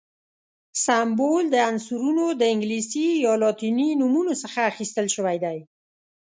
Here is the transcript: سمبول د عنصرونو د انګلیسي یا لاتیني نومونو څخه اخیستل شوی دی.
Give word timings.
سمبول 0.85 1.43
د 1.51 1.55
عنصرونو 1.69 2.25
د 2.39 2.41
انګلیسي 2.53 3.07
یا 3.25 3.33
لاتیني 3.43 3.89
نومونو 3.99 4.33
څخه 4.43 4.59
اخیستل 4.71 5.07
شوی 5.15 5.37
دی. 5.43 5.57